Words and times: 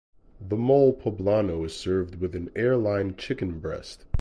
The 0.41 0.57
mole 0.57 0.93
poblano 0.95 1.63
is 1.63 1.75
served 1.75 2.15
with 2.15 2.33
an 2.33 2.49
airline 2.55 3.15
chicken 3.17 3.59
breast. 3.59 4.05